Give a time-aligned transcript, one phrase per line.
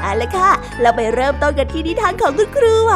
[0.00, 0.50] เอาละค่ะ
[0.80, 2.94] เราไปเริ่มต้นกันที่นิทานของคุณครูไหว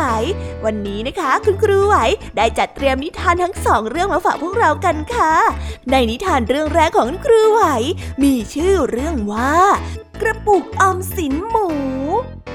[0.65, 1.97] วันนี้นะคะ คุณครูไหว
[2.37, 5.35] ได้จัดเตรียมนิทานทั้งสองเรื่องมาฝากพวกเรากันค่ะ
[5.91, 7.63] ในนิทานเรื่องแรกของคุณครูไหว
[8.23, 9.55] มีชื่อเรื่องว่า
[10.21, 11.69] กระปุกออมสินหมู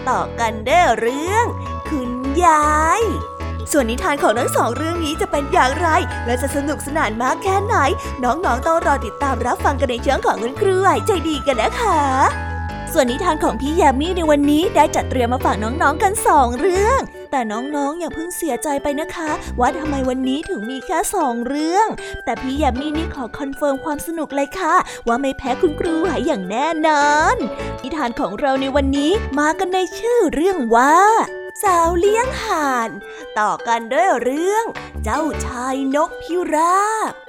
[0.09, 1.45] ต่อกันได้อเรื่อง
[1.89, 2.11] คุณ
[2.43, 2.69] ยา
[3.02, 3.03] ย
[3.71, 5.87] ส่วนนิทานของทั้งสองเรื่องนี้จะเป็นอย่างไร
[6.25, 7.75] และจะสนุกสนานมากแค่ไหน
[8.23, 12.48] น้องๆต้องรอติดตามรับฟังกันในเชิงของคุณครูไหวใจดีกันนะคะ
[12.93, 16.99] ส่วนนิทานของพี่ยามีในวันนี้ได้จัดเตรียมมาฝากน้องๆกันสองเรื่อง
[17.31, 21.87] แต่น้องๆอย่าเพิ่งเสียใจไปนะคะ ว่าทำไมวันนี้ถึงมีแค่สองเรื่อง
[22.25, 24.75] แต่พี่ยามีนี่ขอ confirm ความสนุกเลยค่ะ
[25.07, 27.35] ว่าไม่แพ้คุณครูไหวอย่างแน่นอน
[27.81, 30.95] นิทานของเราในวันนี้มากันในชื่อเรื่องว่า
[31.63, 32.89] สาวเลี้ยงห่าน
[33.39, 34.65] ต่อกันด้วยเรื่อง
[35.03, 37.28] เจ้าชายนกพิราบ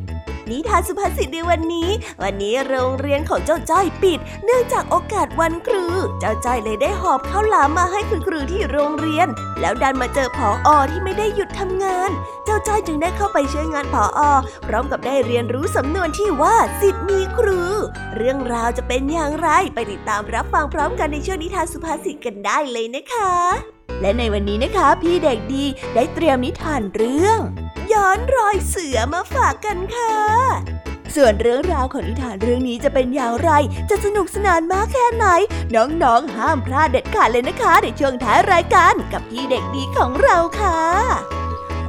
[0.51, 1.89] นิทานสุภาษิตในวันนี้
[2.23, 5.85] วันนี้โรงเรียนของเจ้าจ้อยปิด เนื่องจากโอกาสวันครู
[6.19, 9.27] เจ้าจ้อยเลยได้หอบข้าวหลามมาให้คุณครูที่โรงเรียน
[9.61, 12.09] แล้วดันมาเจอผออที่ไม่ได้หยุดทำงาน
[12.45, 14.21] เจ้าจ้อยจึงได้เข้าไปช่วยงานผออ
[14.67, 17.61] พร้อมกับได้เรียนรู้สำนวนที่ว่าสิทธิ์มีครู
[18.15, 27.39] เรื่องราวจะเป็นอย่างไรไปติดตามรับฟังพร้อมกันในช่วงนิทานสุภาษิตกันได้เลยนะคะ และในวันนี้นะคะ พี่เด็กดีได้เตรียมนิทานเรื่อง
[27.93, 30.15] ย้อนรอยเสือมาฝากกันค่ะ
[31.15, 33.51] ส่วนเรื่องราวของนิทานเรื่องนี้จะเป็นอย่างไร
[33.89, 35.25] จะสนุกสนานมากแค่ไหน
[35.75, 41.40] น้องๆ ห้ามพลาดเด็ดขาดเลยนะคะ ในช่วงท้ายรายการกับพี่เด็กดีของเราค่ะ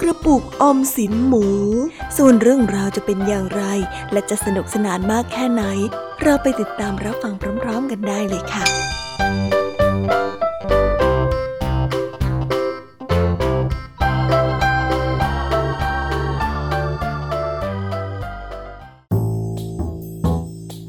[0.00, 1.46] กระปุกอมสินหมู
[2.16, 3.62] ส่วนเรื่องราวจะเป็นอย่างไร
[4.12, 5.64] และจะสนุกสนานมากแค่ไหน
[6.22, 8.64] เราไปติดตามรับฟังพร้อมๆกันได้เลยค่ะ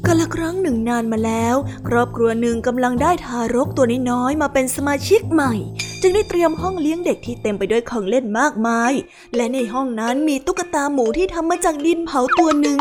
[0.06, 1.56] กลครั้งหนึ่งนานมาแล้ว
[1.88, 5.54] ครอบครัวหนึ่งกำลังได้ทารกตัวน้อยๆมาเป็นสมาชิกใหม่
[6.02, 8.92] จึงได้เตรียมห้องเลี้ยงเด็กที่เต็มไปด้วยของเล่นมากมาย
[9.36, 12.78] และในห้องนั้นมีตุ๊กตาหมูที่ทำมาจากดินเผาตัวหนึ่ง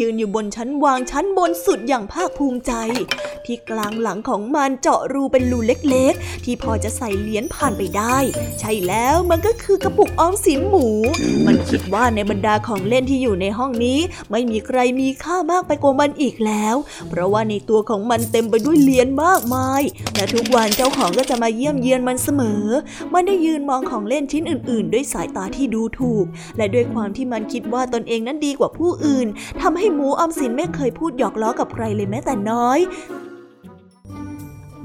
[0.00, 2.72] ยืนอยู่บนชั้นวางชั้นบนสุดอย่างภาคภูมิใจ
[3.44, 8.16] ที่กลางหลังของมันเจาะรูเป็นรูเล็กๆ ที่พอจะใส่เหรียญผ่านไปได้
[8.60, 10.86] ใช่แล้วมันก็คือกระปุกออมสินหมู
[11.46, 13.98] มันคิดว่าในบรรดาของเล่นที่อยู่ในห้องนี้
[14.30, 16.76] ไม่มีใครมีค่ามากไปกว่ามันอีกแล้ว
[17.08, 19.82] เพราะว่าในตัวของมันเต็มไปด้วยเหรียญมากมาย
[20.14, 22.59] และทุกวันเจ้าของก็จะมาเยี่ยมเยียนมันเสมอ
[23.12, 26.24] มันได้ยืนมองของเล่นชิ้นอื่น ๆ ด้วยสายตาที่ดูถูก
[26.56, 29.26] และด้วยความที่มันคิดว่าตนเองนั้นดีกว่าผู้อื่น
[29.60, 32.78] ทำให้หมูออมสินไม่เคยพูดหยอกล้อกับใครเลยแม้แต่น้อย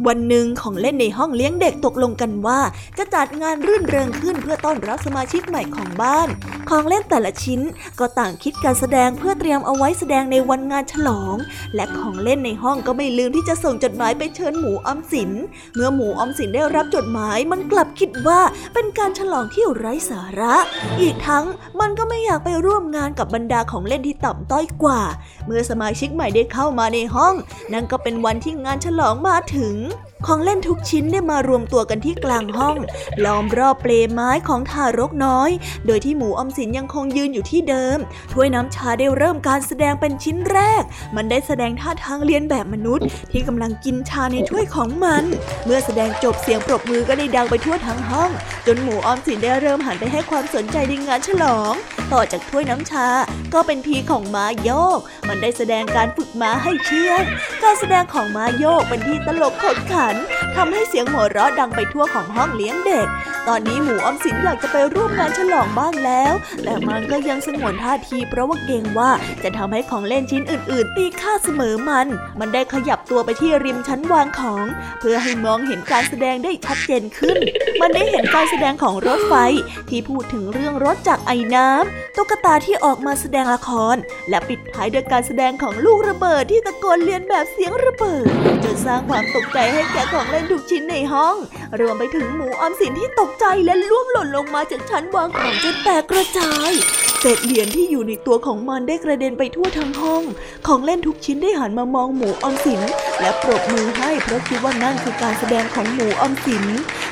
[0.07, 2.59] วันหนึ่งของเล่นในห้องเลี้ยงเด็กตกลงกันว่า
[2.97, 6.27] จะจัดงานรื่นเริงขึ้นเพื่อต้อนรับสมาชิกใหม่ของบ้าน
[6.69, 7.61] ของเล่นแต่ละชิ้น
[7.99, 11.35] ก็ต่างคิดการแสดงเพื่อเตรียมเอาไว้แสดงในวันงานฉลอง
[11.75, 15.31] และของเล่นในห้องก็ไม่ลืมที่จะส่งจดหมายไปเชิญหมูอมสิน
[15.75, 18.39] เมื่อหมูอมสินได้รับจดหมายมันกลับคิดว่า
[18.73, 20.55] เป็นการฉลองที่ไร้สาระ
[21.01, 21.45] อีกทั้ง
[21.79, 25.01] มันก็ไม่อยากไปร่วมงานกับบรรดาของเล่นที่ต่ำต้อยกว่า
[25.45, 27.33] เมื่อสมาชิกใหม่ได้เข้ามาในห้อง
[27.73, 30.14] นั่นก็เป็นวันที่งานฉลองมาถึง 응?
[30.27, 32.77] ของเล่นทุกชิ้นได้มารวมตัวกันที่กลางห้อง
[33.25, 35.49] ล้อมรอบเปลไม้ของทารกน้อย
[35.87, 37.97] โดยที่หมูอมสินยังคงยืนอยู่ที่เดิม
[38.33, 40.83] ถ้วยน้ำชาได้เริ่มการแสดงเป็นชิ้นแรก
[41.15, 45.23] มันได้แสดงท่าทางเรียนแบบมนุษย์ ที่กำลังกินชาในถ้วยของมัน
[45.65, 48.31] เมื่อแสดงจบเสียงปรบมือก็ได้ดังไปทั่วทั้งห้อง
[48.67, 51.73] จนหมูอมสินได้เริ่มหันไปให้ความสนใจในงานฉลอง
[52.13, 53.07] ต่อจากถ้วยน้ำชา
[53.53, 57.23] ก็เป็นทีของม้าโยก มันได้แสดงการฝึกม้าให้เชื่อง
[57.63, 60.14] การแสดงของม้าโยกเป็นที่ตลกขบขัน
[60.55, 63.07] ทำให้เสียงหัวเราะดังไปทั่วของห้องเลี้ยงเด็ก
[63.47, 66.33] ตอนนี้หมูอมสินอยากจะไปร่วมงานฉลองบ้างแล้ว
[66.63, 69.11] แต่มันก็ยังสงวนท่าทีเพราะว่าเกรงว่า
[69.43, 72.07] จะทำให้ของเล่นชิ้นอื่น ๆ ตีค่าเสมอมัน
[72.39, 74.65] มันได้ขยับตัวไปที่ริมชั้นวางของ
[74.99, 77.37] เพื่อให้มองเห็นการแสดงได้ชัดเจนขึ้น
[77.81, 79.33] มันได้เห็นการแสดงของรถไฟ
[79.89, 83.95] ที่พูดถึงเรื่องรถจากไอ้น้ำตุ๊กตาที่ออกมาแสดงละคร
[84.29, 88.25] และปิดท้ายด้วยการแสดงของลูกระเบิดที่ตะโกนเลียนแบบเสียงระเบิด
[88.63, 91.35] จนสร้างความตกใจให้แก่ของเล่นทุกชิ้นในห้อง
[91.79, 96.71] รวมไปถึงหมูออมสินที่ตกใจและล่วงหล่นลงมาจากชั้นวางของจนแตกกระจาย
[97.19, 100.23] เศษเหรียญที่อยู่ในตัวของมันได้กระเด็นไปทั่วทั้งห้อง
[100.67, 102.81] ของเล่นทุกชิ้นได้หันมามองหมูออมสิน
[103.19, 106.65] และปรบมือให้เพราะคิดว่านั่นคือการแสดงของหมูออมสิน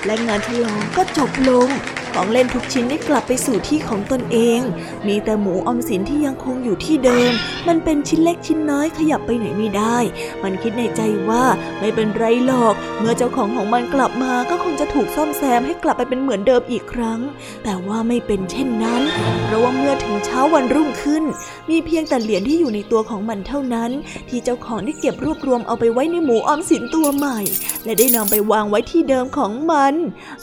[0.05, 1.69] และงานฉลองก็จบลง
[2.13, 4.59] ของเล่นทุกชิ้นได้กลับไปสู่ที่ของตนเอง
[5.07, 7.31] มีแต่หมูอมสินที่ยังคงอยู่ที่เดิม
[7.67, 9.97] มันเป็นชิ้นเล็กชิ้นน้อยขยับไปไหนไม่ได้
[10.43, 11.43] มันคิดในใจว่า
[11.79, 17.19] ไม่เป็นไรหรอก เมื่อเจ้าของของมันกลับมาก็คงจะถูกซ่อมแซมให้กลับไปเป็นเหมือนเดิมอีกครั้ง
[17.63, 19.01] แต่ว่าไม่เป็นเช่นนั้น
[19.45, 21.23] เพราะว่าเมื่อถึงเช้าวันรุ่งขึ้น
[21.69, 23.91] มีเพียงแต่เหรียญที่อยู่ในตัวของมันเท่านั้น
[24.29, 27.39] ที่เจ้าของได้เก็บรวบรวมเอาไปไว้ในหมูออมสินตัวใหม่
[27.83, 29.93] และได้นำไปวางไว้ที่เดิมของมัน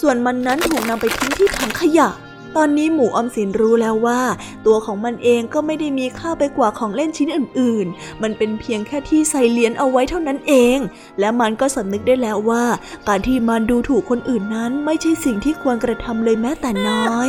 [0.00, 2.09] ส่วนมันนั้นถูกนำไปทิ้งที่ถังขยะ
[2.57, 4.21] ตอนนี้หมูออมสินรู้แล้วว่า
[4.67, 10.79] ตัวของมันเองก็ไม่ได้มีค่าไปกว่าของเล่นชิ้นอื่น ๆ มันเป็นเพียงแค่ที่ใส่เหรียญเอาไว้เท่านั้นเอง
[11.21, 12.65] และมันก็สำนึกได้แล้วว่า
[13.09, 17.29] การที่มันดูถูกคนอื่นนั้น ไม่ใช่สิ่งที่ควรกระทำเลยแม้แต่น้อย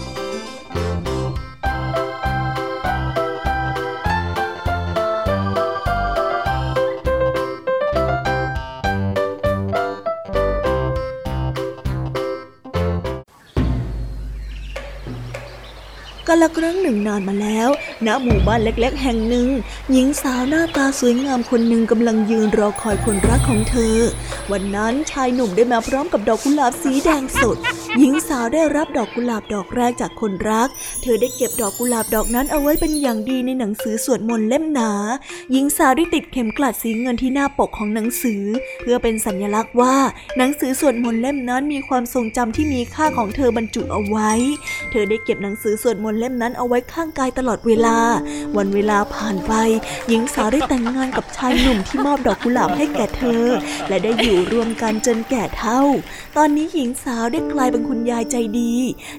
[16.33, 17.69] กาละครั้งหนึ่งนานมาแล้ว
[18.05, 19.47] ณ หมู่บ้านเล็กๆ แห่งหนึ่ง
[19.91, 23.95] หญิงสาวหน้าตาสวยงามคนหนึ่งกำลังยืนรอคอยคนรักของเธอ
[24.51, 27.57] วันนั้นชายหนุ่มได้มาพร้อมกับดอกกุหลาบสีแดงสด
[27.99, 30.69] หญิงสาวได้รับดอกกุหลาบดอกแรกจากคนรัก
[31.01, 34.91] เธอได้เก็บดอกกุหลาบดอกนั้นเอาไว้เป็นอย่างดีในหนังสือสวดมนต์เล่มหนา
[35.51, 38.43] หญิงสาวได้ติดเข็มกลัดสีเงินที่หน้าปกของหนังสือ
[38.81, 39.95] เพื่อเป็นสัญลักษณ์ว่า
[40.37, 44.31] หนังสือสวดมนต์เล่มนั้นมีความทรงจำที่มีค่าของเธอบรรจุเอาไว้
[44.91, 47.97] เธอได้เก็บหนังสือสวดมนต์เล่มนั้นเอาไว้ข้างกายตลอดเวลา
[48.57, 49.53] วันเวลาผ่านไป
[50.07, 53.43] หญิงสาวได้แต่งงานกับชายหนุ่มที่มอบดอกกุหลาบให้แก่เธอ
[53.87, 55.81] และได้อยู่รวมกันจนแก่เฒ่า
[56.37, 58.73] ตอนนี้หญิงสาวได้กลายเป็นคุณยายใจดี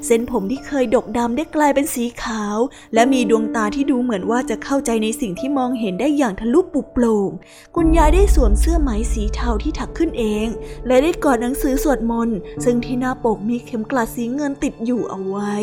[0.06, 2.56] เส้นผมที่เคยดกดำได้กลายเป็นสีขาว
[2.94, 7.30] และมีดวงตาที่ดูเหมือนว่าจะเข้าใจในสิ่งที่มองเห็นได้อย่างทะลุปุโปร่ง
[7.76, 10.46] คุณยายได้สวมเสื้อไหมสีเทาที่ถักขึ้นเอง
[10.86, 15.54] และได้กอดหนังสือสวดมนต์ซึ่งที่หน้าปกมีเข็มกลัดสีเงินติดอยู่เอาไว้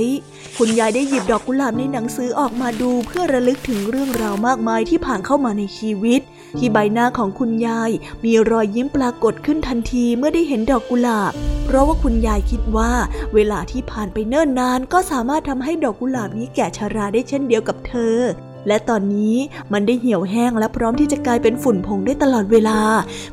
[0.58, 6.22] คุณยายได้หยิบดอกกุหลาบในหนังสือออกมาดูเพื่อระลึกถึงเรื่องราวมากมายที่ผ่านเข้ามาในชีวิต
[6.58, 7.92] ที่ใบหน้าของคุณยาย
[8.26, 11.32] มีรอยยิ้มปรากฏขึ้นทันทีเมื่อได้เห็นดอกกุหลาบ
[11.66, 12.92] เพราะว่าคุณยายคิดว่า
[13.34, 18.18] เวลาที่ผ่านไปเนิ่นนาน ก็สามารถทำให้ดอกกุหลาบนี้แก่ชราได้เช่นเดียวกับเธอ
[18.68, 19.36] และตอนนี้
[19.74, 22.80] มันได้เหี่ยวแห้งและพร้อมที่จะกลายเป็นฝุ่นผงได้ตลอดเวลา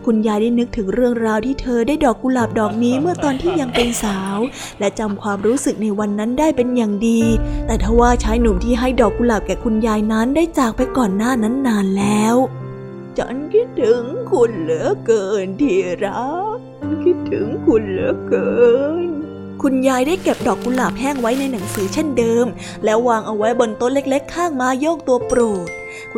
[0.04, 4.38] คุณยายได้นึกถึงเรื่องราวที่เธอได้ดอกกุหลาบดอกนี้เมื่อตอนที่ยังเป็นสาว
[4.78, 7.23] และจำความรู้สึกในวันนั้นได้เป็นอย่างดี
[7.66, 12.37] แต่ทว่าชายหนุ่มที่ให้ดอกกุหลาบแก่คุณยายนั้นได้จากไปก่อนหน้านั้นนานแล้ว
[13.18, 16.59] ฉันคิดถึงคุณเหลือเกินที่รัก
[17.04, 18.50] คิดถึงคุณเหลือเกิ
[19.06, 19.11] น
[19.68, 22.46] คุณยายได้เก็บดอกกุหลาบแห้งไว้ในหนังสือเช่นเดิม
[22.85, 25.68] แล้ววางเอาไว้บนโต๊ะเล็กๆ ข้างมาโยกตัวโปรด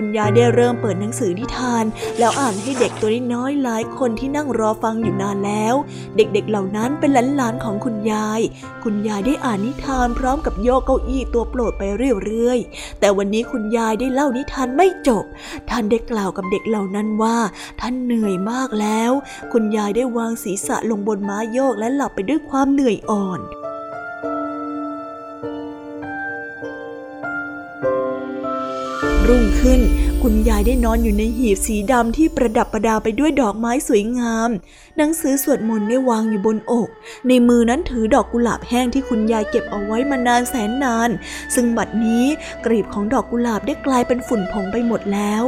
[0.00, 1.84] คุณยายได้เริ่มเปิดหนังสือนิทาน
[2.18, 5.74] แล้วอ่านให้เด็กตัวน้อยหลายคนที่นั่งรอฟังอยู่นานแล้ว
[6.16, 8.40] เด็กๆเหล่านั้นเป็นหลานๆของคุณยาย
[8.84, 11.82] คุณยายได้อ่านนิทานพร้อมกับโยกเก้าอี้ตัวโปรดไป
[12.24, 15.24] เรื่อยๆ แต่วันนี้คุณยายได้เล่านิทานไม่จบ
[15.70, 17.38] ท่านได้กล่าวกับเด็กเหล่านั้นว่า
[17.80, 19.12] ท่านเหนื่อยมากแล้ว
[19.52, 23.40] คุณยายได้วางศีรษะลงบนม้าโยกและหลับไปด้วยความเหนื่อยอ่อน
[29.28, 29.80] รุ่งขึ้น
[30.22, 34.48] คุณยายได้นอนอยู่ในหีบสีดำที่ประดับประดาไปด้วยดอกไม้สวยงาม
[34.96, 36.88] หนังสือสวดมนต์ได้วางอยู่บนอก
[37.28, 41.10] ในมือนั้นถือดอกกุหลาบแห้งที่คุณยายเก็บเอาไว้มานานแสนนาน
[41.54, 42.24] ซึ่งบัดนี้
[42.64, 45.42] กลีบของดอกกุหลาบได้กลายเป็นฝุ่นผงไปหมดแล้ว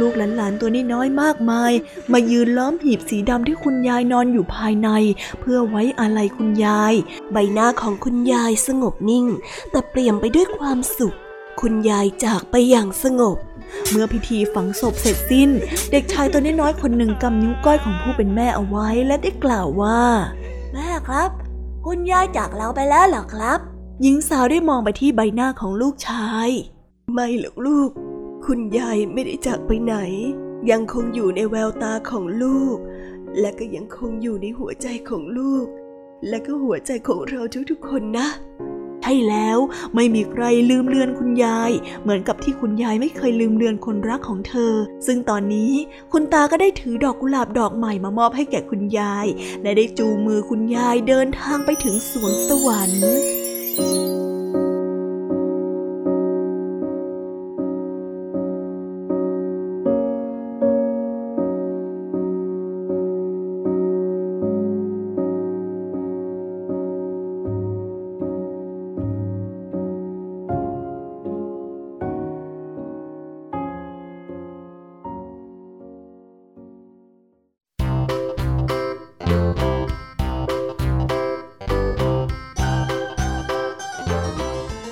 [0.00, 1.72] ลูกๆหลานๆตัวน้อยๆมากมาย
[2.12, 4.88] มายืนล้อมหีบสีดำที่คุณยายนอนอยู่ภายใน
[5.40, 6.94] เพื่อไว้อาลัยคุณยาย
[7.32, 9.26] ใบหน้าของคุณยายสงบนิ่ง
[9.70, 11.16] แต่เปลี่ยมไปด้วยความสุข
[11.60, 13.36] คุณยายจากไปอย่างสงบ
[13.90, 15.50] เมื่อพิธีฝังศพเสร็จสิ้น
[15.90, 20.00] เด็กชายตัวน้อยๆคนหนึ่งกำนิ้วก้อยของผู้เป็นแม่เอาไว้และได้กล่าวว่า
[20.72, 21.30] แม่ครับ
[21.86, 23.58] คุณยายจากเราไปแล้วเหรอครับ
[24.02, 26.48] หญิงสาวได้มองไปที่ใบหน้าของลูกชาย
[27.14, 27.90] ไม่หรอกลูก
[28.46, 29.94] คุณยายไม่ได้จากไปไหน
[30.70, 32.76] ยังคงอยู่ในแววตาของลูก
[33.40, 35.66] และก็ยังคงอยู่ในหัวใจของลูก
[36.28, 37.40] และก็หัวใจของเรา
[37.70, 38.28] ทุกๆคนนะ
[38.69, 39.58] ใช่แล้ว
[39.94, 41.70] ไม่มีใครลืมเลือนคุณยาย
[42.02, 44.74] เหมือนกับที่คุณยายไม่เคยลืมเลือนคนรักของเธอ
[45.06, 45.72] ซึ่งตอนนี้
[46.12, 49.26] คุณตาก็ได้ถือดอกกุหลาบดอกใหม่มามอบให้แก่คุณยาย
[49.62, 54.09] และได้จูงมือคุณยายเดินทางไปถึงสวงสวรรค์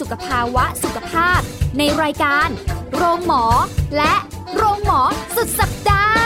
[0.00, 1.40] สุขภาวะสุขภาพ
[1.78, 2.48] ในรายการ
[2.94, 3.44] โรงหมอ
[3.96, 4.14] และ
[4.56, 5.00] โรงหมอ
[5.36, 6.24] สุดสัปดาห์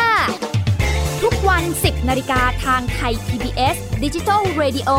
[1.23, 4.91] ทุกวัน 10นาฬิกาทางไทย PBS ดิจิทัล Radio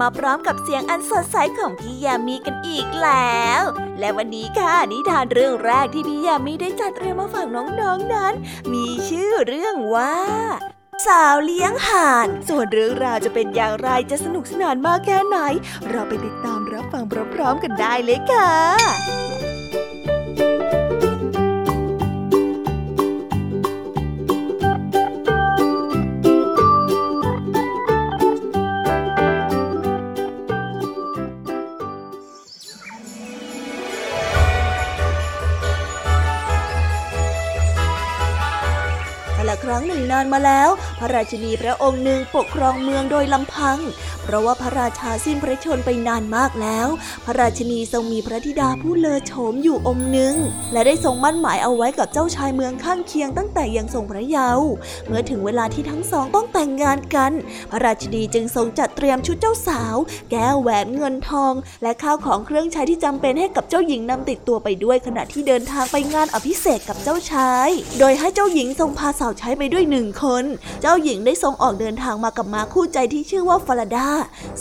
[0.00, 3.62] มาพร้อมกับเสียงอันสดใสของพี่ยามีกันอีกแล้ว
[3.98, 7.82] และวันนี้ค่ะนิทานเรื่องแรกที่พี่ยามีได้จัดเตรียมมาฝากน้องๆน
[8.14, 8.34] นั้น
[8.72, 10.16] มีชื่อเรื่องว่า
[11.06, 15.38] สาวเลี้ยงห่าน ส่วนเรื่องราวจะเป็นอย่างไรจะสนุกสนานมากแค่ไหน
[15.88, 19.08] เราไปติดตามรับฟังพร้อมๆกันได้เลยค่ะ
[40.33, 43.79] มาแล้ว พระราชินีพระองค์หนึ่งปกครองเมืองโดยลำพัง
[44.29, 46.88] เพราะว่าพระราชาสิ้นพระชนไปนานมากแล้ว
[47.25, 50.35] พระราชินีทรงมีพระธิดาผู้เลอโฉมอยู่องค์หนึ่ง
[50.73, 54.69] และได้ทรงมั่นหมายเอาไว้กับเจ้าชายเมืองข้างเคียงตั้งแต่ยังทรงพระเยาว์
[55.07, 57.33] เมื่อถึงเวลาที่ทั้งสองต้องแต่งงานกัน
[57.71, 59.97] พระราชินีจึงทรงจัดเตรียมชุดเจ้าสาว
[60.31, 70.45] แก้วแหวนเงินทอง และข้าวของเครื่องใช้ที่จำเป็นให้กับเจ้าหญิงนำติดตัวไปด้วยขณะที่เดินทางไปงานอภิเษกกับเจ้าชาย โดยให้เจ้าหญิงทรงพาสาวใช้ไปด้วยหนึ่งคน
[70.83, 74.09] เจ้าหญิงได้ทรงออกเดินทางมากับม้าคู่ใจที่ชื่อว่าฟาราดา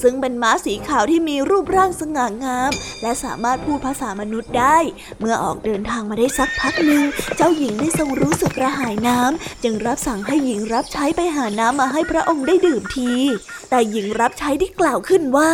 [0.02, 4.78] ซึ่งเป็นม้าสีขาวที่มีรูปร่างสง่างาม และสามารถพูดภาษามนุษย์ได้
[5.20, 7.04] เมื่อออกเดินทางมาได้สักพักหนึ่ง
[7.36, 13.12] เจ้าหญิงได้ทรงรู้สึกกระหายน้ำจึงรับสั่งให้หญิงรับใช้ไปหาน้ำมาให้พระองค์ได้ดื่มที
[13.70, 15.52] แต่หญิงรับใช้ได้กล่าวขึ้นว่า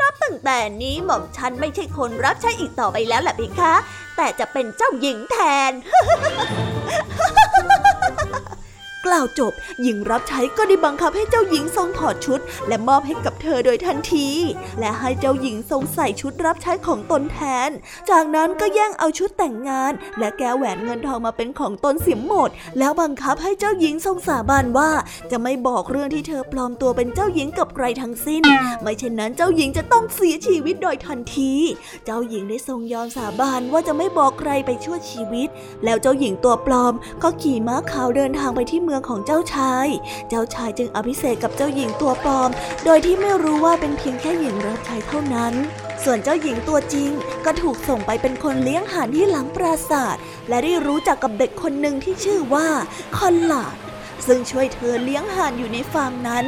[0.00, 3.74] นับตั้งแต่นี้หม่อมฉันไม่ใช่คนรับใช้อีกต่อไปแล้วแหละพี่คะ
[4.16, 5.36] แต่จะเป็นเจ้าหญิงแท
[5.70, 5.72] น
[9.06, 14.28] กล่าวจบ หญิงรับใช้ก็ได้บังคับให้เจ้าหญิงทรงถอดชุด และมอบให้กับเธอโดยทันที
[14.80, 17.38] และให้เจ้าหญิงทรงใส่ชุดรับใช้ของตนแท
[17.68, 17.70] น
[18.10, 24.90] จากนั้นก็แย่งเอาชุดแต่งงาน และแก้วแหวนเงินทองมาเป็นของตนเสียหมด แล้วบังคับให้เจ้าหญิงทรงสาบานว่า
[25.30, 28.42] จะไม่บอกเรื่องที่เธอปลอมตัวเป็นเจ้าหญิงกับใครทั้งสิ้น
[28.82, 31.52] ไม่เช่นนั้นเจ้าหญิงจะต้องเสียชีวิตโดยทันที
[32.04, 35.48] เจ้าหญิงได้ทรงยอมสาบานว่าจะไม่บอกใครไปชั่วชีวิต
[35.84, 39.86] แล้วเจ้าหญิงตัวปลอมก็ขี่ม้าขาวเดินทางไปที่เมืองของเจ้าชาย
[40.28, 42.50] เจ้าชายจึงอภิเษกกับเจ้าหญิงตัวปลอม
[42.84, 45.54] โดยที่ไม่รู้ว่าเป็นเพียงแค่หญิงรับใช้เท่านั้น
[46.04, 47.10] ส่วนเจ้าหญิงตัวจริง
[47.44, 50.16] ก็ถูกส่งไปเป็นคนเลี้ยงห่านที่หลังปราสาท
[50.48, 52.68] และได้รู้จักกับเด็กคนหนึ่งที่ชื่อว่า
[53.16, 53.76] คอนหลาด
[54.26, 56.46] ซึ่งช่วยเธอเลี้ยงห่านอยู่ในฟาร์มนั้น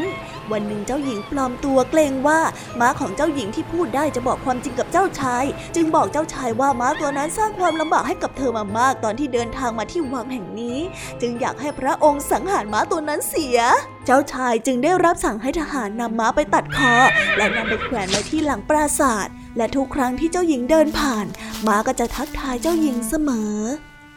[0.52, 2.40] วันหนึ่งเจ้าหญิงปลอมตัวเกรงว่า
[2.80, 5.44] ม้าของเจ้าหญิงที่พูดได้จะบอกความจริงกับเจ้าชาย
[5.76, 10.78] จึงบอกเจ้าชายว่าม้าตัวนั้นสร้างความลำบากให้กับเธอมามากตอนที่เดินทางมาที่วังแห่งนี้
[11.20, 13.59] จึงอยากให้พระองค์สังหารม้าตัวนั้นเสีย
[14.06, 16.94] เจ้าชายจึงได้รับสั่งให้ทหารนำม้าไปตัดคอ
[17.37, 21.26] และนำไปแขวนไว้ที่หลังปราสาทและทุกครั้งที่เจ้าหญิงเดินผ่าน
[21.66, 23.56] ม้าก็จะทักทายเจ้าหญิงเสมอ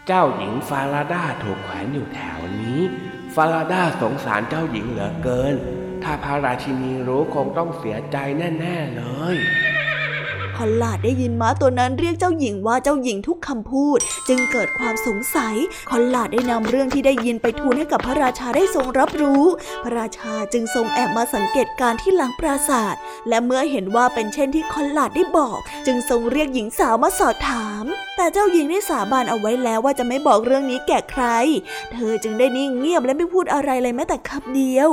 [0.08, 2.80] เจ้าหญิงฟาราดาถูกแขวนอยู่แถวนี้
[3.36, 5.56] ฟาราดาสงสารเจ้าหญิงเหลือเกิน
[6.04, 8.18] ถ้าพระราชินีรู้คงต้องเสียใจ
[8.60, 9.02] แน่ๆเล
[9.36, 9.38] ย
[10.62, 15.56] พอลาดได้ยินม้าตัวนั้นเรียกเจ้าหญิงว่าเจ้าหญิงทุกคำพูด จึงเกิดความสงสัย
[15.90, 19.44] คอนลาดได้นำเรื่องที่ได้ยินไปทูลให้กับพระราชาได้ทรงรับรู้
[19.84, 22.96] พระราชาจึงทรงแอบมาสังเกตการที่หลังปราสาท
[23.30, 27.86] และเมื่อเห็นว่าเป็นเช่นที่คอนลาดได้บอก จึงทรงเรียกหญิงสาวมาสอบถาม
[28.18, 31.24] แต่เจ้าหญิงได้สาบานเอาไว้แล้วว่าจะไม่บอกเรื่องนี้แก่ใคร
[31.94, 34.90] เธอจึงได้นิ่งเงียบและไม่พูดอะไรเลยแม้แต่คำเดียว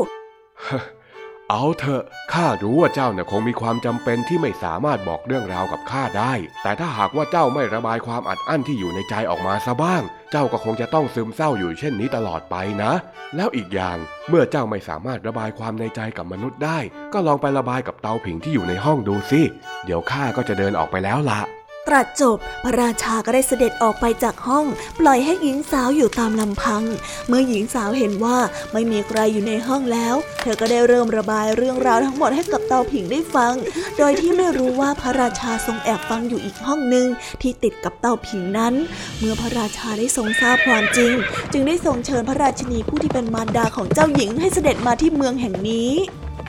[1.50, 6.32] เอาเถอะ ข้ารู้ว่าเจ้าเนี่ยคงมีความจำเป็นที่ไม่สามารถบอกเรื่องราวกับข้าได้
[6.62, 12.92] แต่ถ้าหากว่าเจ้าไม่ระบายความอัดอั้นที่อยู่ในใจออกมาซะบ้าง เจ้าก็คงจะต้องซึมเศร้าอยู่เช่นนี้ตลอดไปนะ
[13.36, 13.96] แล้วอีกอย่าง
[14.28, 16.78] เมื่อเจ้าไม่สามารถระบายความในใจกับมนุษย์ได้
[17.12, 19.40] ก็ลองไประบายกับเตาผิงที่อยู่ในห้องดูสิ
[19.84, 21.40] เดี๋ยวข้าก็จะเดินออกไปแล้วละ
[21.88, 24.64] ตรัสจบพระราชาก็ได้เสด็จออกไปจากห้อง
[25.00, 26.82] ปล่อยให้หญิงสาวอยู่ตามลำพัง
[27.28, 28.38] เมื่อหญิงสาวเห็นว่า
[28.72, 33.54] ไม่มีใครอยู่ในห้องแล้ว เธอก็ได้เริ่มระบายเรื่องราวทั้งหมดให้กับเตาผิงได้ฟัง
[33.98, 37.06] โดยที่ไม่รู้ว่าพระราชาทรงแอบฟังอยู่อีกห้องหนึ่ง
[37.42, 38.74] ที่ติดกับเตาผิงนั้น
[39.18, 41.12] เมื่อพระราชาได้ทรงทราบความจริง
[41.52, 45.92] จึงได้ทรงเชิญพระราชนีผู้ที่เป็นมารดาของเจ้าหญิงให้เสด็จมาที่เมืองแห่งนี้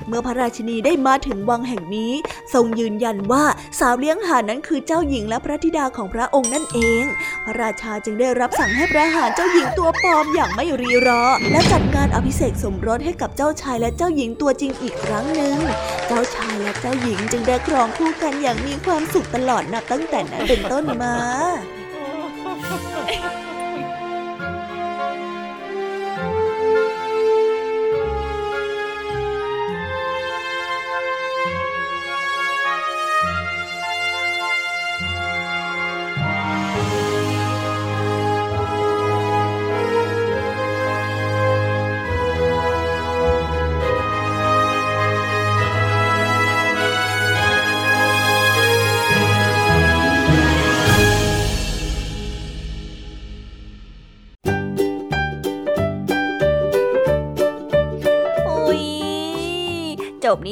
[0.07, 2.11] เมื่อพระราชินีได้มาถึงวังแห่งนี้
[2.53, 3.43] ทรงยืนยันว่า
[3.79, 7.03] สาวเลี้ยงหานนั้นคือเจ้าหญิงและพระธิดาของพระองค์นั่นเอง
[7.45, 15.57] พระราชาจึงได้รับสั่งให้ประหารเจ้าหญิงตัวปลอมอย่างไม่รีรอ และจัดการอภิเษกสมรสให้กับเจ้าชายและเจ้าหญิงตัวจริงอีกครั้งหนึ่ง
[16.07, 21.15] เจ้าชายและเจ้าหญิงจึงได้ครองคู่กันอย่างมีความสุขตลอดนับตั้งแต่นั้นเป็นต้นมา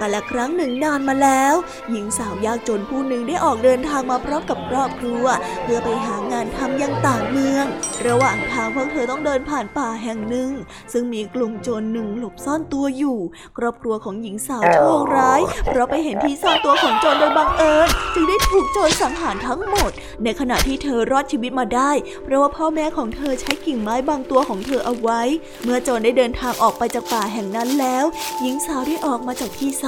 [0.00, 1.54] กาละครั้งหนึ่งนานมาแล้ว
[1.90, 5.24] หญิงสาวยากจนผู้หนึ่งได้ออกเดินทางมาพร้อมกับครอบครัว
[5.62, 7.64] เพื่อไปหางานทำยังต่างเมือง
[8.06, 10.50] ระหว่างทางพวกเธอต้องเดินผ่านป่าแห่งหนึ่ง
[10.92, 13.18] ซึ่งมีกลุ่มโจรหนึ่งหลบซ่อนตัวอยู่
[13.58, 19.90] ครอบครัวของหญิงสาวโชคร้าย เพราะไปเห็นที่ซ่อนตัวของโจรโดยบังเอิญจึงได้ถูกโจรสังหารทั้งหมด
[20.24, 21.90] ในขณะที่เธอรอดชีวิตมาได้
[22.24, 25.20] เพราะว่าพ่อแม่ของเธอใช้กิ่งไม้บางตัวของเธอเอาไว้
[25.64, 28.04] เมื่อโจรได้เดินทางออกไปจากป่าแห่งนั้นแล้ว
[28.40, 29.87] หญิงสาวได้ออกมาจากที่ซ่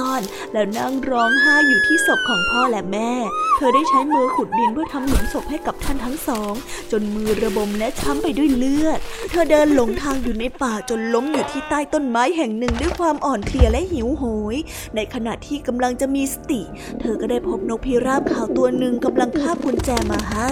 [0.53, 3.11] แล้วนั่งร้องไห้อยู่ที่ศพของพ่อและแม่
[3.55, 6.53] เธอได้ใช้มือขุดดินเพื่อทำหลุมศพให้กับท่านทั้งสอง
[6.91, 8.99] จนมือระบมและช้ำไปด้วยเลือด
[9.31, 14.55] เธอเดินหลงทางอยู่ในป่าจนล้มอยู่ที่ใต้ต้นไม้แห่งหนึ่งด้วยความอ่อนเพลียและหิวโหย
[14.95, 16.61] ในขณะที่กำลังจะมีสติ
[16.99, 20.49] เธอก็ได้พบนกพิราบขาวตัวหนึ่งกำลังคาบกุญแจมาให้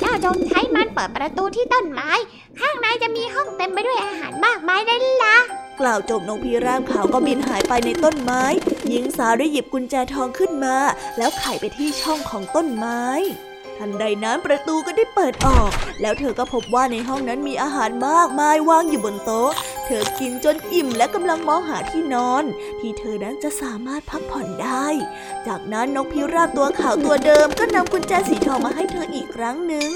[0.00, 2.10] เจ้าจงใช้มันเปิดประตูที่ต้นไม้
[2.60, 8.42] ข้างในจะมีห้องเต็มไปด้วยอาหารมากมายเลยล่ะ กล่าวจบนกพิราบขาวก็บินหายไปในต้นไม้
[8.88, 10.76] หญิงสาวได้หยิบกุญแจทองขึ้นมา
[11.18, 13.02] แล้วไขไปที่ช่องของต้นไม้
[13.78, 19.50] ทันใดนั้นประตูก็ได้เปิดออก แล้วเธอก็พบว่าในห้องนั้นมีอาหารมากมายวางอยู่บนโต๊ะ
[19.84, 22.44] เธอกินจนอิ่มและกำลังมองหาที่นอน
[22.80, 24.86] ที่เธอนั้นจะสามารถพักผ่อนได้
[25.46, 29.90] จากนั้นนกพิราบตัวขาวตัวเดิมก็นำกุญแจสีทองมาให้เธออีกครั้งหนึ่ง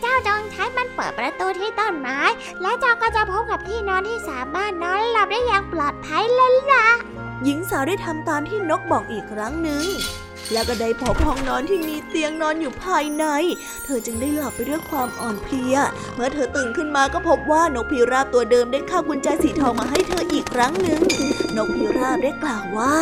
[0.00, 2.20] เจ้าจงใช้มันเปิดประตูที่ต้นไม้
[2.62, 6.86] และเจ้าก็จะพบกับที่นอนที่สามารถนอนหลับได้อย่างปลอดภัยเลยล่ะ
[7.44, 9.84] หญิงสาวได้ทำตามที่นกบอกอีกครั้งหนึ่ง
[10.52, 13.24] แล้วก็ได้พบห้องนอนที่มีเตียงนอนอยู่ภายใน
[13.84, 15.76] เธอจึงได้หลับไปด้วยความอ่อนเพลีย
[16.14, 21.00] เมื่อเธอตื่นขึ้นมาก็พบว่านกพิราบตัวเดิมได้ข้าบกุญแจสีทองมาให้เธออีกครั้งหนึ่ง
[21.56, 22.96] นกพิราบได้กล่าวว่า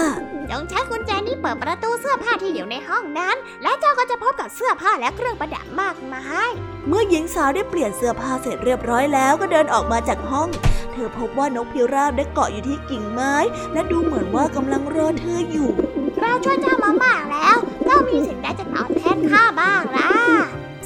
[0.51, 6.51] จงใช้กุญแจนี้เปิดประตูเสื้อผ้าที่อยู่ในห้องนั้น และเจ้าก็จะพบกับเสื้อผ้าและเครื่องประดับมากมาย
[6.89, 10.49] เมื่อหญิงสาวได้เปลี่ยนเสื้อผ้าเสร็จเรียบร้อยแล้วก็เดินออกมาจากห้อง
[10.93, 13.35] เธอพบว่านกพิราบได้เกาะอยู่ที่กิ่งไม้
[13.73, 20.11] และดูเหมือนว่ากำลังรอเธออยู่เราช่วยเจ้ามามากแล้ว เจ้ามีสิ่งใดจะตอบแทนข้าบ้างล่ะ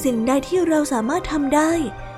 [0.04, 1.72] สิ่งใดที่เราสามารถทำได้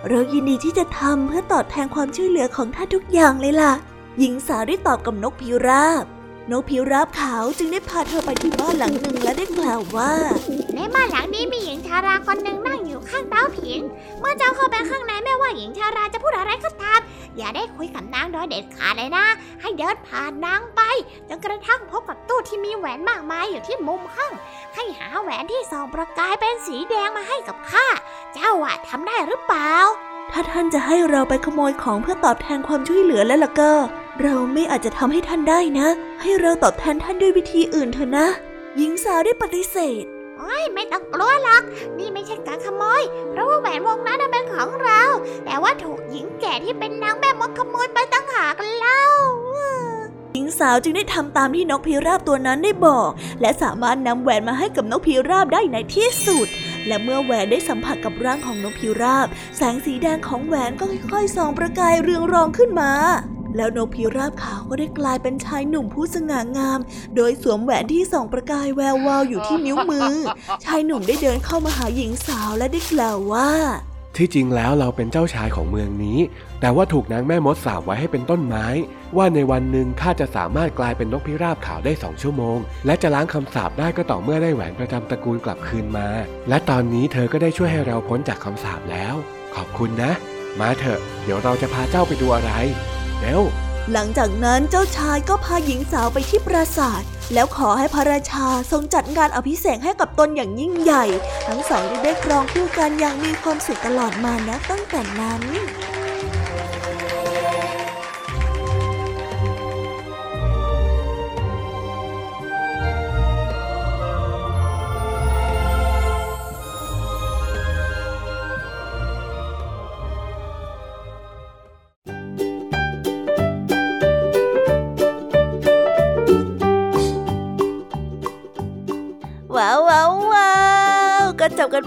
[0.08, 3.72] เรายินดีที่จะทำเพื่อตอบแทนความช่วยเหลือของท่านทุกอย่างเลยล่ะ
[4.18, 6.04] หญิงสาวได้ตอบกับนกพิราบ
[6.50, 10.12] นกพิราบขาวจึงได้พาเธอไปที่บ้านหลังหนึ่งและได้กล่าวว่า
[10.74, 12.79] ในบ้านหลังนี้มีหญิงชาราคนหนึ่งนั่งอยู่
[13.10, 13.80] ข้างเตาผิง
[14.20, 17.00] เมื่อเจ้าเข้าไปข้างในไม่ว่าหญิงชาราจะพูดอะไรก็ตาม
[17.36, 19.26] อย่าได้คุยกับนางโดยเด็ดขาดเลยนะ
[19.60, 20.80] ให้เดินผ่านนางไป
[21.28, 24.32] จนกระทั่งพบกับตู้ที่มีแหวนมากมายอยู่ที่มุมห้อง
[24.74, 27.86] ให้หาแหวนที่ส่องประกายเป็นสีแดงมาให้กับข้า
[28.34, 29.72] เจ้าอะทำได้หรือเปล่า
[30.32, 33.72] ถ้าท่านจะให้เราไปขโมยของเพื่อตอบแทนความช่วยเหลือแล้วล่ะก็
[34.22, 35.88] เราไม่อาจจะทำให้ท่านได้นะ
[36.22, 38.26] ให้เราตอบแทนท่านด้วยวิธีอื่นเถอะนะ
[38.76, 40.04] หญิงสาวได้ปฏิเสธ
[40.42, 41.62] โอ้ยไม่ต้องกลัวหรอก
[41.98, 45.02] นี่ไม่ใช่การขโมย เพราะว่าแหวนวงนั้นเป็นของเรา
[45.44, 49.02] แต่ว่าถูกหญิงแก่ที่เป็นนางแม่มดขโมยไปตั้งหากเล่า
[50.34, 56.46] หญิงสาวจึงได้ทำตามที่นกพิราบตัวนั้นได้บอก และสามารถนำแหวนมาให้กับนกพิราบได้ในที่สุด
[56.86, 59.26] และเมื่อแหวนได้สัมผัสกับร่างของนกพิราบ
[59.56, 62.92] แสงสีแดงของแหวนก็ค่อยๆส่องประกายเรืองรองขึ้นมา
[63.56, 66.80] แล้วนกพิราบขาวก็ได้กลายเป็นชายหนุ่มผู้สง่างาม
[67.16, 70.12] โดยสวมแหวนที่ส่องประกายแวววาวอยู่ที่นิ้วมือ
[70.64, 73.50] ชายหนุ่มได้เดินเข้ามาหาหญิงสาวและได้กล่าวว่า
[74.16, 76.18] ที่จริงแล้วเราเป็นเจ้าชายของเมืองนี้
[76.60, 78.66] แต่ว่าถูกนางแม่มดสาบไว้ให้เป็นต้นไม้
[79.16, 86.08] ว่าในวันหนึ่งข้าจะสามารถกลายเป็นนกพิราบขาวได้สองชั่วโมง และจะล้างคำสาปได้ก็ต่อเมื่อได้แหวนประจำตระกูลกลับคืนมา
[86.48, 89.14] และตอนนี้เธอก็ได้ช่วยให้เราพ้นจากคำสาปแล้ว
[89.54, 90.12] ขอบคุณนะ
[90.60, 92.52] มาเถอะ เดี๋ยวเราจะพาเจ้าไปดูอะไร
[93.20, 93.42] เร็ว
[93.92, 97.02] หลังจากนั้นเจ้าชายก็พาหญิงสาวไปที่ปราสาท
[97.34, 101.04] แล้วขอให้พระราชาทรงจัดงานอภิเษกให้กับตนอย่างยิ่งใหญ่
[101.48, 105.42] ทั้งสองได้ได้ครองคู่กันอย่างมีความสุขตลอดมานะตั้งแต่นั้น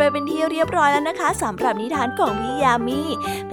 [0.04, 3.02] ไปเป็นที่เรียบร้อยแล้วนะคะสำหรับนิทานของพี่ยามี
[3.48, 3.53] เป็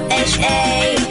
[0.00, 1.01] ง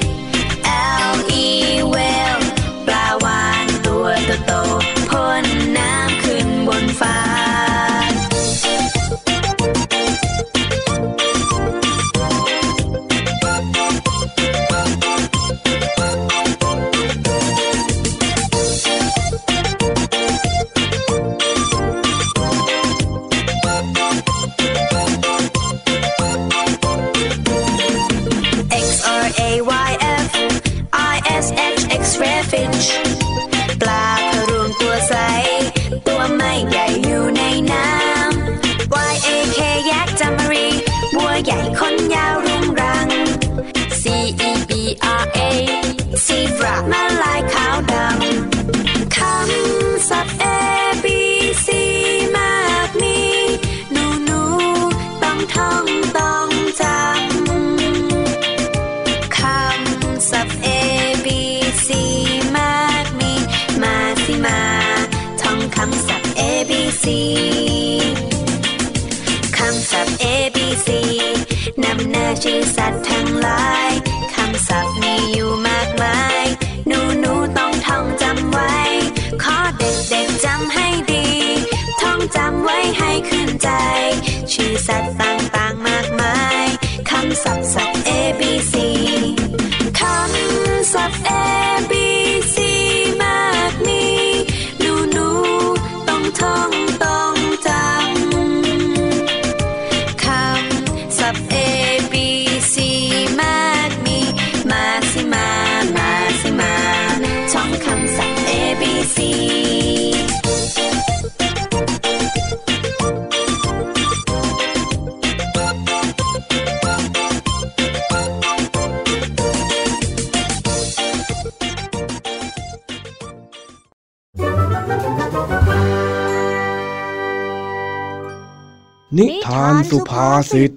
[129.17, 130.71] นิทานสุภาษิต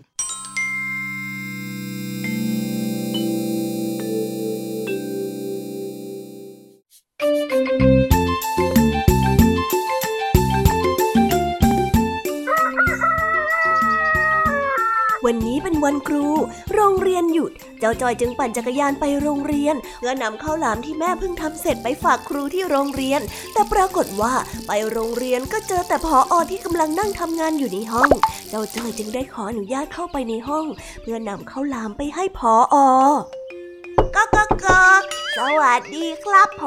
[18.03, 23.21] จอยจึงปั่นจักรยานไปโรงเรียนเพื่อนำข้าวหลามที่แม่เพิ่งทำเสร็จไปฝากครูที่โรงเรียน
[23.53, 24.35] แต่ปรากฏว่า
[24.67, 28.11] ไปโรงเรียนก็เจอแต่พออที่กำลังนั่งทำงานอยู่ในห้อง
[28.49, 30.67] เจ้าจอยจึงได้ขออนุญาตเข้าไปในห้อง
[31.03, 32.77] เพื่อนำข้าวหลามไปให้พออ
[34.15, 34.83] ก็ก็ก็
[35.37, 36.65] สวัสดีครับผ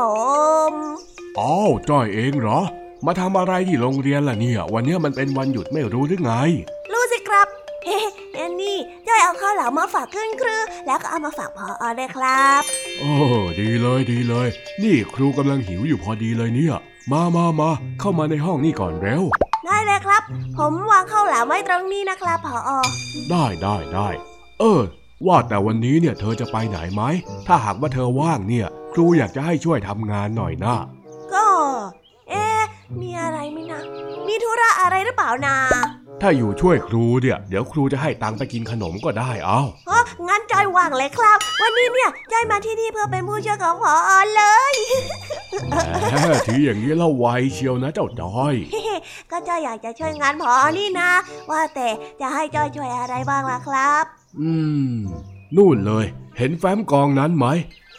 [0.70, 0.72] ม
[1.40, 2.60] อ้าวจ้อยเองเหรอ
[3.06, 6.34] มาทำอะไรที่โรงเรียนล่ะเนี่ย วันเนี้ยมันเป็นวันหยุดไม่รู้หรือไง
[7.88, 8.02] เฮ้
[8.36, 8.78] แอนนี่
[9.08, 12.62] จอยเอาข้าวหลามมาฝากขึ้นครือแล้วก็เอามาฝากพออด้วยครับ
[13.00, 13.14] โอ้
[13.60, 14.48] ดีเลยดีเลย
[14.84, 16.76] นี่ครูกำลังหิวอยู่พอดีเลยเนี่ย
[17.12, 17.70] มามามา
[18.00, 19.24] เข้ามาในห้องนี่ก่อนเร็ว
[19.66, 20.22] ได้เลยครับ
[20.58, 22.70] ผมวางข้าวหลามไว้ตรงนี้นะครับพออ
[23.32, 24.10] ได้ได้ได้
[24.60, 24.82] เออ
[25.28, 27.04] ว่าแต่วันนี้เนี่ยเธอจะไปไหนไหม
[27.48, 30.76] ถ้าหากว่าเธอว่างเนี่ย ครูอยากจะให้ช่วยทำงานหน่อยนะ
[31.34, 31.46] ก็
[32.30, 32.62] เอ๊ะ
[33.02, 33.82] มีอะไรไหมนะ
[34.28, 35.58] มีธุระอะไรหรือเปล่านา
[36.22, 44.74] ถ้าอยู่ช่วยครูเนี่ย เดี๋ยวครูจะให้ตังค์ไปกินขนมก็ได้เอาเอองั้นจอยว่างเลยครับ วันนี้เนี่ยจอยมาที่นี่เพื่อเป็นผู้ช่วยของพออเลย
[46.12, 48.56] แหมถืออย่างนี้แล้วไวเชียวนะเจ้าจอย
[49.32, 51.12] ก็จอยอยากจะช่วยงานพออนี่นะ
[51.52, 51.88] ว่าแต่
[52.22, 54.06] จะให้จอยช่วยอะไรบ้างล่ะครับ
[54.40, 54.52] อื
[54.92, 54.94] ม
[55.56, 56.06] นู่นเลย
[56.38, 57.48] เห็นแฟ้มกองนั้นไหม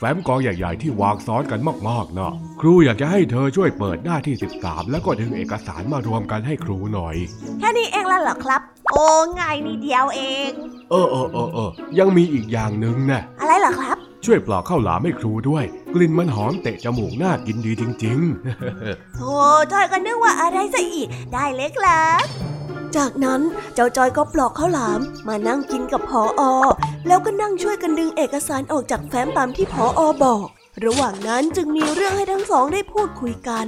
[0.01, 7.17] แฟ้มกองใหญ่ๆที่วางซ้อนกันมากๆนะครูอยากจะให้เธอช่วยเปิดหน้าที่ 13 แล้วก็ดึงเอกสารมารวมกันให้ครูหน่อย
[7.59, 8.61] แค่นี้เองแล้วเหรอครับ
[8.93, 9.07] โอ้
[9.39, 10.51] ง่ายนิดเดียวเอง
[10.91, 18.19] เออเออเออเออยังมีอีกอย่างหนึ่งนะอะไรเหรอครับ ช่วยปลอกข้าวหลามให้ครูด้วย กลิ่นมันหอมเตะจมูกน่ากินดีจริง
[19.15, 19.33] โธ่
[19.73, 22.58] จอยก็นึกว่าอะไรซะอีก ได้เลยครับ
[22.97, 23.41] จากนั้น
[23.75, 26.43] เจ้าจอยก็ปลอกข้าวหลามมานั่งกินกับพออ
[27.07, 30.47] แล้วก็นั่งช่วยกันดึงเอกสารออกจากแฟ้มตามที่พออบอก
[30.85, 33.67] ระหว่างนั้นจึงมีเรื่องให้ทั้งสองได้พูดคุยกัน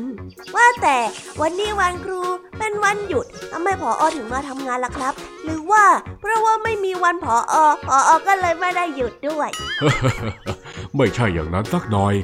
[0.56, 0.98] ว่าแต่
[1.40, 2.22] วันนี้วันครู
[2.58, 5.12] เป็นวันหยุดทำไมพออถึงมาทำงานล่ะครับ
[5.44, 5.84] หรือว่า
[6.20, 7.54] เพราะว่าไม่มีวันพออ
[7.86, 9.48] พออก็เลยไม่ได้หยุดด้วย
[10.96, 12.14] ไม่ใช่อย่างนั้นสักหน่อย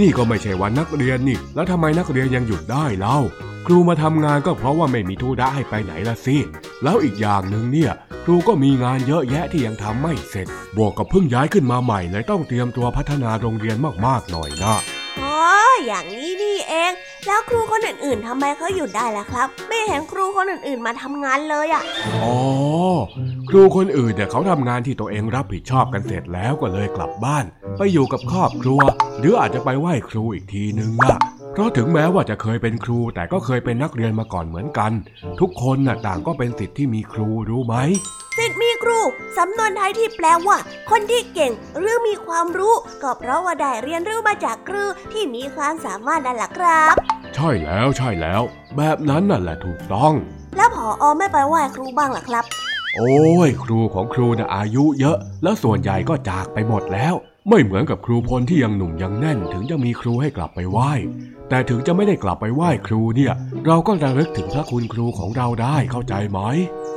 [0.00, 3.18] นี่ก็ไม่ใช่วันนักเรียนนี่ แล้วทำไมนักเรียนยังหยุดได้เล่า
[3.66, 6.36] ครูมาทำงานก็เพราะว่าไม่มีธุระให้ไปไหนละสิ
[6.82, 7.92] แล้วอีกอย่างหนึ่งเนี่ย
[8.26, 10.46] ครูก็มีงานเยอะแยะที่ยังทำไม่เสร็จ
[10.76, 14.74] บวกกับเพิ่งย้ายขึ้นมาใหม่เลยต้องเตรียมตัวพัฒนาโรงเรียนมากๆหน่อยนะ
[15.20, 15.36] อ๋อ
[15.86, 16.92] อย่างนี้นี่เอง
[17.26, 22.34] แล้วครูคนอื่นๆทำไมเขาหยุดได้ล่ะครับ ไม่เห็นครูคนอื่นๆมาทำงานเลยอะ่ะอ๋อ
[23.48, 27.44] ครูคนอื่นเนี่ยเขาทำงานที่ตัวเองรับผิดชอบกันเสร็จแล้วก็เลยกลับบ้าน
[27.78, 28.80] ไปอยู่กับครอบครัว
[29.18, 31.18] หรืออาจจะไปไหว้ครูอีกทีนึงอะ
[31.56, 34.92] เพราะถึงแม้ว่าจะเคยเป็นครูแต่ก็เคยเป็นนักเรียนมาก่อนเหมือนกัน
[35.40, 37.76] ทุกคนน่ะต่างก็เป็นสิทธิ์ที่มีครูรู้ไหม
[38.38, 38.98] สิทธิ์มีครู
[39.38, 40.58] สำนวนไทยที่แปลว่า
[40.90, 46.94] คนที่เก่งหรือมีความรู้ ก็เพราะว่าได้เรียนรู้มาจากครูที่มีความสามารถนั่นแหละครับ
[47.34, 48.42] ใช่แล้วใช่แล้ว
[48.76, 50.12] แบบนั้นน่ะแหละถูกต้อง
[50.56, 52.44] แล้วผออไม่ไปไหว้ครูบ้างล่ะครับ
[52.96, 53.16] โอ้
[53.48, 57.14] ย ครูของครูน่ะอายุเยอะ แล้วส่วนใหญ่ก็จากไปหมดแล้ว
[57.48, 60.92] ไม่เหมือนกับครูพลที่ยังหนุ่มยังแน่น ถึงจะมีครูให้กลับไปไหว้
[61.48, 63.32] แต่ถึงจะไม่ได้กลับไปไหว้ครูเนี่ย
[63.66, 66.40] เราก็ระลึกถึงพระคุณครูของเราได้เข้าใจไหม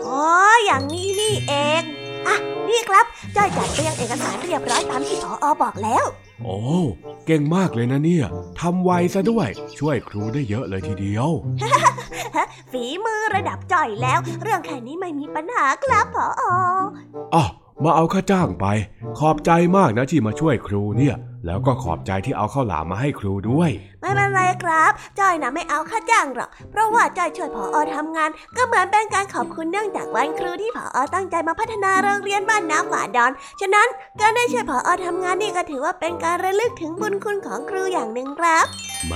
[0.07, 0.23] อ๋อ
[0.65, 1.81] อย่างนี้นี่เอง
[2.27, 2.37] อะ
[2.69, 6.05] นี่ครับจ้อยจัดเรียงเอกสารเรียบร้อยตามที่ผออบอกแล้ว
[6.41, 6.57] โอ้
[7.25, 8.25] เก่งมากเลยนะเนี่ย
[8.59, 9.47] ทำไวซะด้วย
[9.79, 11.29] ช่วยครูได้เยอะเลยทีเดียว
[12.71, 16.43] ฝีมือระดับจ่อยแล้ว เรื่องแค่นี้ไม่มีปัญหาครับผออ
[17.35, 17.49] อ้าว
[17.83, 18.65] มาเอาค่าจ้างไป
[19.19, 21.15] ขอบใจมากนะที่มาช่วยครูเนี่ย
[21.45, 23.69] แล้วก็ขอบใจที่เอาข้าวหลามมาให้ครูด้วย
[24.01, 33.87] ไม่เป็นไรครับจ้อยนะไม่เอาค่าจ้างหรอก เพราะว่าจ้อยช่วยผออทำงาน ก็เหมือนเป็นการขอบคุณเนื่องจากวันครูที่ผออตั้งใจมาพัฒนาโรงเรียนบ้านน้ำหวาดอน ฉะนั้น
[34.19, 38.65] การได้ช่วยผออทำงานนี่ก็ถือว่าเป็นการระลึกถึงบุญคุณของครูอย่างหนึ่งครับ
[39.05, 39.13] แหม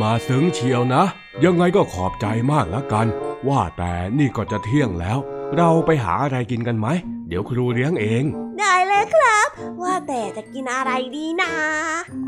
[0.00, 1.04] มาซึ้งเชียวนะ
[1.44, 3.06] ยังไงก็ขอบใจมากแล้วกัน
[3.48, 5.18] ว่าแต่นี่ก็จะเที่ยงแล้ว
[5.56, 6.88] เราไปหาอะไรกินกันไหม
[7.30, 8.24] เดี๋ยวครูเลี้ยงเอง
[8.58, 9.48] ได้เลยครับ
[9.82, 11.52] ว่าแต่จะกินอะไรดีนะ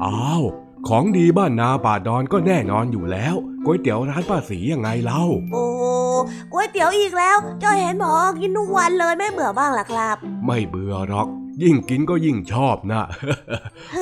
[0.04, 0.42] อ้าว
[0.88, 3.34] ของดีบ้านนาป่าดอนก็แน่นอนอยู่แล้ว
[3.64, 5.22] ก๋วยเตี๋ยวร้านป้าสียังไงเล่า
[5.52, 5.66] โอ้
[6.52, 11.28] ก๋วยเตี๋ยวอีกแล้วจ้อยเห็นผออกินทุกวันเลยไม่เบื่อบ้างหรอครับ ไม่เบื่อหรอก
[11.62, 13.02] ยิ่งกินก็ยิ่งชอบนะ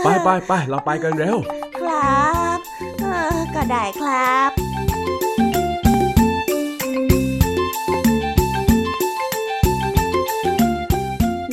[0.05, 1.39] ไปไปไปเราไปกันเร็ว
[1.81, 2.59] ครับ
[3.01, 3.05] เอ
[3.37, 4.70] อก็ได้ครับ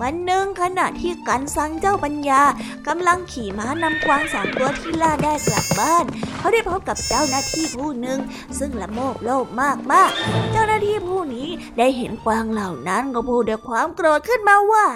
[0.00, 2.42] วันหนึ่งขณะที่กันซังเจ้าปัญญา
[2.88, 6.04] กำลังขี่ม้านำกวางสองตัวที่ล่าได้กลับบ้าน
[6.38, 8.18] เขาได้พบกับเจ้าหน้าที่ผู้หนึ่ง
[8.58, 10.10] ซึ่งละโมบโลภมากมาก
[10.52, 11.48] เจ้าหน้าที่ผู้นี้
[11.78, 14.86] ได้เห็นกวางเหล่านั้นก็พูดด้วยความโกรธขึ้นมาว่า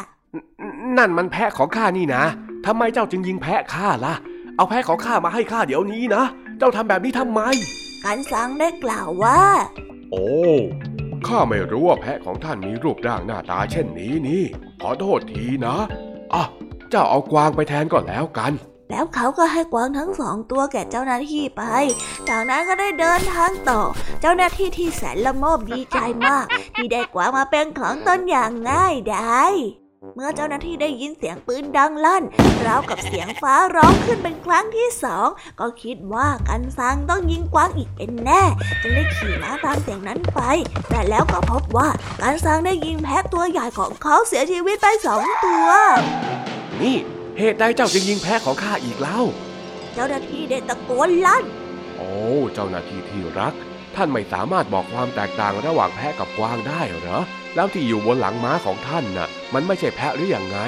[0.96, 2.24] นั่นมันแพะของข้านี่นะ
[2.66, 4.14] ทำไมเจ้าจึงยิงแพะข้าล่ะ
[4.56, 6.24] เอาแพะของข้ามาให้ข้าเดี๋ยวนี้นะ
[6.58, 7.40] เจ้าทำแบบนี้ทำไม
[8.04, 9.40] กันซังได้กล่าวว่า
[10.10, 10.26] โอ้
[11.26, 14.42] ข้าไม่รู้ว่าแพะของท่านมีรูปร่างหน้าตาเช่นนี้นี่
[14.82, 15.76] ขอโทษทีนะ
[16.34, 16.44] อะ
[16.90, 18.52] เจ้าเอากวางไปแทนก่อนแล้วกัน
[18.90, 21.62] แล้วเขาก็ให้กวางทั้งสองตัวแก่เจ้าหน้าที่ไป
[22.28, 23.80] จากนั้นก็ได้เดินทางต่อ
[24.20, 26.46] เจ้าหน้าที่ที่แสนละโมบดีใจมาก
[26.76, 29.52] ที่ได้กวางมาเป็นของตนอย่างง่ายดาย
[30.16, 32.22] เมื่อเจ้าหน้าที่ได้ยินเสียงปืนดังลั่น
[32.66, 35.28] ราวกับเสียงฟ้าร้องขึ้นเป็นครั้งที่สอง
[35.60, 38.42] ก็คิดว่ากันซังต้องยิงกวางอีกเป็นแน่
[38.82, 40.40] จึงได้ขี่ม้าตามเสียงนั้นไป
[40.88, 41.88] แต่แล้วก็พบว่า
[42.20, 45.68] กันซังได้ยิงแพะตัวใหญ่ของเขาเสียชีวิตไปสองตัว
[46.82, 46.96] นี่
[47.38, 49.20] เหตุใดเจ้าจึงยิงแพะของข้าอีกเล่า
[49.94, 51.44] เจ้าหน้าที่ได้ตะโกนลั่น
[51.96, 52.10] โอ้
[52.54, 53.54] เจ้าหน้าที่ที่รัก
[53.96, 57.20] ท่านไม่สามารถบอกความแตกต่างระหว่างแพะกับกวางได้เหรอ
[57.54, 60.58] แล้วที่อยู่บนหลังม้าของท่านน่ะ มันไม่ใช่แพะหรืออยังไง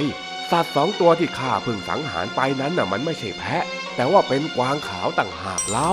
[0.51, 3.65] สัตว์สองตัวที่ข้าเพิ่งสังหารไปนั้นน่ะมันไม่ใช่แพะ
[3.97, 5.93] แต่ว่าเป็นกวางขาวต่างหากเล่า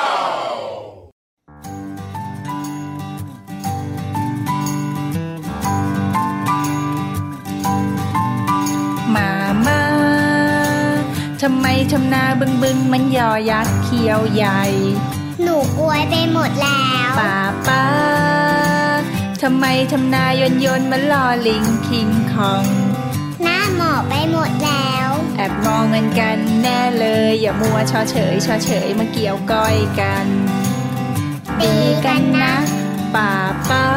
[11.61, 14.61] ไมทำนาบึงบึงมันยอยักษ์เขียวใหญ่
[15.43, 17.35] หนูกลัวไปหมดแล้วป้า
[17.67, 17.85] ป้า
[19.41, 22.65] ทำไมทำนายนยนมันลอลิงคิงคอง
[23.43, 30.27] หน้าหมอบไปหมดแล้ว แอบมองเงินกันแน่เลย อย่ามัวชอเฉยชอเฉยมาเกี่ยวก้อยกัน
[31.59, 31.73] ตี
[32.05, 32.55] กันนะ
[33.15, 33.31] ป้า
[33.69, 33.87] ป้า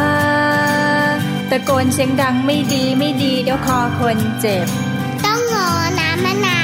[1.50, 4.66] ตะโกนเสียงดังไม่ดีไม่ดีเดี๋ยวคอคนเจ็บ
[5.24, 5.68] ต้องงอ
[6.00, 6.58] น้ำมะนา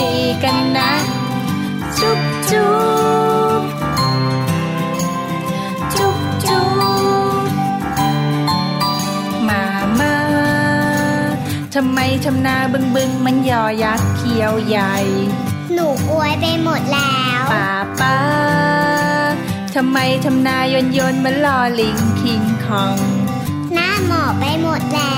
[0.00, 0.14] ดี
[0.44, 0.92] กันนะ
[1.98, 2.20] จุ๊บ
[2.50, 2.74] จุ๊
[3.60, 3.62] บ
[5.96, 6.66] จุ๊บจุ๊
[7.40, 7.46] บ
[9.48, 9.64] มา
[10.00, 10.14] มา
[11.74, 14.94] ทำไมทำนาบึงบึงมันยอยักษ์เขียวใหญ่
[15.72, 17.70] หนูกลวยไปหมดแล้วป้า
[18.00, 18.18] ป้า
[19.74, 22.98] ทำไมทำนายนยนมันลอลิงคิงคอง
[23.72, 25.13] หน้าหมอบไปหมดแล้ว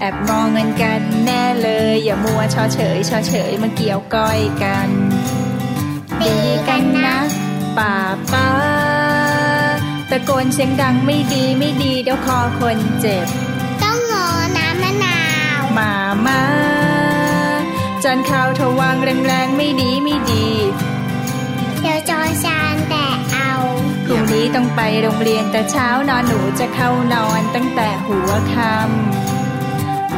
[0.00, 4.88] แอบมองเงินกันแน่เลย อย่ามัวชอเฉยชอเฉยมาเกี่ยวก้อยกัน
[6.20, 6.36] ดี
[6.68, 7.18] กันนะ
[7.78, 7.94] ป้า
[8.32, 8.48] ป้า
[10.10, 13.26] ตะโกนเสียงดังไม่ดีไม่ดีเดี๋ยวคอคนเจ็บ
[13.82, 14.26] ต้องงอ
[14.56, 15.20] น้ำมะนา
[15.58, 15.92] วมา
[16.26, 16.42] มา
[18.04, 20.46] จานข้าวทวางแรงๆไม่ดีไม่ดี
[21.80, 23.52] เดี๋ยวจอชานแต่เอา
[24.04, 29.33] พรุ่งนี้ต้องไปโรงเรียนแต่เช้านอนหนูจะเข้านอนตั้งแต่หัวค่ำ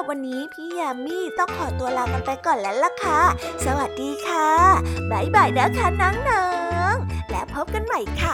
[0.09, 3.21] วันนี้พี่ยามีต้องขอตัวลากันไปก่อนแล้วล่ะค่ะ
[3.65, 4.49] สวัสดีค่ะ
[5.11, 6.47] บ๊ายบายนะคะน้อ
[6.93, 8.33] งๆ และพบกันใหม่ค่ะ